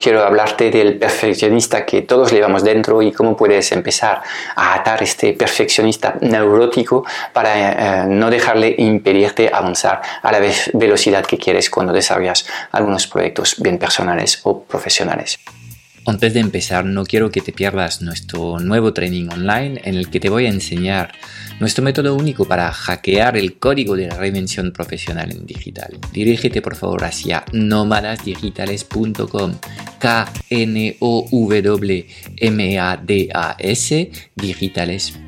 [0.00, 4.22] Quiero hablarte del perfeccionista que todos llevamos dentro y cómo puedes empezar
[4.54, 10.38] a atar este perfeccionista neurótico para eh, no dejarle impedirte avanzar a la
[10.74, 15.40] velocidad que quieres cuando desarrollas algunos proyectos bien personales o profesionales.
[16.08, 20.20] Antes de empezar, no quiero que te pierdas nuestro nuevo training online en el que
[20.20, 21.12] te voy a enseñar
[21.60, 25.98] nuestro método único para hackear el código de la reinvención profesional en digital.
[26.10, 29.56] Dirígete por favor hacia nómadasdigitales.com
[29.98, 30.98] K-N-O-W-M-A-D-A-S
[34.34, 35.27] digitales.com.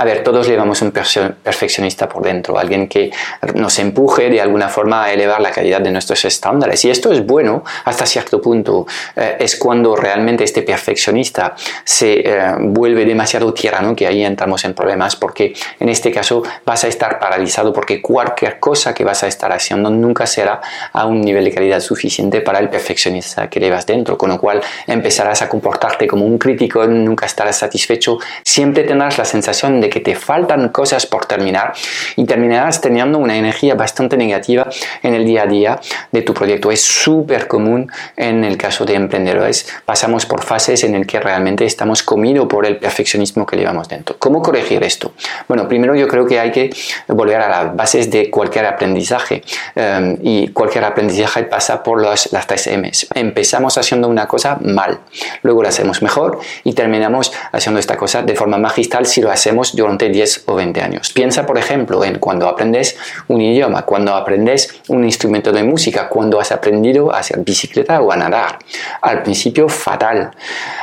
[0.00, 3.10] A ver, todos llevamos un perfeccionista por dentro, alguien que
[3.54, 6.82] nos empuje de alguna forma a elevar la calidad de nuestros estándares.
[6.86, 8.86] Y esto es bueno hasta cierto punto.
[9.14, 14.72] Eh, es cuando realmente este perfeccionista se eh, vuelve demasiado tirano que ahí entramos en
[14.72, 19.26] problemas porque en este caso vas a estar paralizado porque cualquier cosa que vas a
[19.26, 20.62] estar haciendo nunca será
[20.94, 24.62] a un nivel de calidad suficiente para el perfeccionista que llevas dentro, con lo cual
[24.86, 30.00] empezarás a comportarte como un crítico, nunca estarás satisfecho, siempre tendrás la sensación de que
[30.00, 31.74] te faltan cosas por terminar
[32.16, 34.68] y terminarás teniendo una energía bastante negativa
[35.02, 35.80] en el día a día
[36.12, 36.70] de tu proyecto.
[36.70, 39.68] Es súper común en el caso de emprendedores.
[39.84, 44.16] Pasamos por fases en el que realmente estamos comidos por el perfeccionismo que llevamos dentro.
[44.18, 45.12] ¿Cómo corregir esto?
[45.48, 46.70] Bueno, primero yo creo que hay que
[47.08, 49.42] volver a las bases de cualquier aprendizaje
[49.74, 53.08] em, y cualquier aprendizaje pasa por las, las tres M's.
[53.14, 55.00] Empezamos haciendo una cosa mal,
[55.42, 59.74] luego la hacemos mejor y terminamos haciendo esta cosa de forma magistral si lo hacemos
[59.80, 61.12] durante 10 o 20 años.
[61.12, 62.96] Piensa, por ejemplo, en cuando aprendes
[63.28, 68.12] un idioma, cuando aprendes un instrumento de música, cuando has aprendido a hacer bicicleta o
[68.12, 68.58] a nadar.
[69.00, 70.30] Al principio, fatal.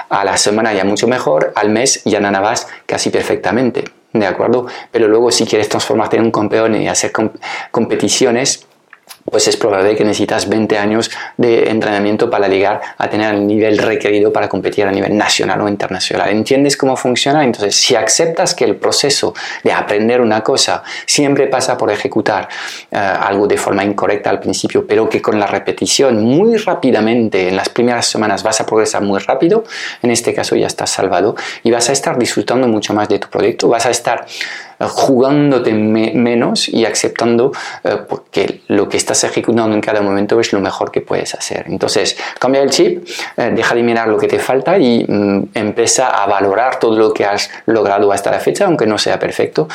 [0.09, 3.86] A la semana ya mucho mejor, al mes ya nadabas casi perfectamente.
[4.13, 4.68] ¿De acuerdo?
[4.91, 7.12] Pero luego si quieres transformarte en un campeón y hacer
[7.72, 8.67] competiciones,
[9.30, 13.78] pues es probable que necesitas 20 años de entrenamiento para llegar a tener el nivel
[13.78, 16.30] requerido para competir a nivel nacional o internacional.
[16.30, 17.44] ¿Entiendes cómo funciona?
[17.44, 19.34] Entonces, si aceptas que el proceso
[19.64, 22.48] de aprender una cosa siempre pasa por ejecutar
[22.90, 27.56] eh, algo de forma incorrecta al principio, pero que con la repetición muy rápidamente, en
[27.56, 29.64] las primeras semanas vas a progresar muy rápido,
[30.02, 33.30] en este caso ya estás salvado y vas a estar disfrutando mucho más de tu
[33.30, 34.26] proyecto, vas a estar
[34.80, 37.52] jugándote menos y aceptando
[37.84, 37.98] eh,
[38.32, 41.66] que lo que estás ejecutando en cada momento es lo mejor que puedes hacer.
[41.68, 46.10] Entonces, cambia el chip, eh, deja de mirar lo que te falta y mm, empieza
[46.10, 49.68] a valorar todo lo que has logrado hasta la fecha, aunque no sea perfecto.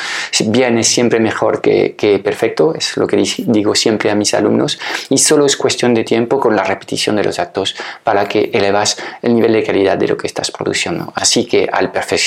[0.45, 5.17] Bien es siempre mejor que, perfecto, es lo que digo siempre a mis alumnos, y
[5.17, 9.35] solo es cuestión de tiempo con la repetición de los actos para que elevas el
[9.35, 11.11] nivel de calidad de lo que estás produciendo.
[11.15, 12.23] Así que al perfeccionar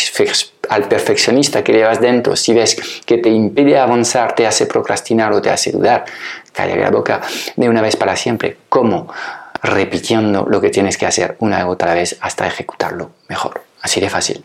[0.68, 5.42] al perfeccionista que llevas dentro, si ves que te impide avanzar, te hace procrastinar o
[5.42, 6.04] te hace dudar,
[6.52, 7.20] calla la boca
[7.56, 8.56] de una vez para siempre.
[8.68, 9.12] ¿Cómo?
[9.62, 13.62] Repitiendo lo que tienes que hacer una y otra vez hasta ejecutarlo mejor.
[13.82, 14.44] Así de fácil.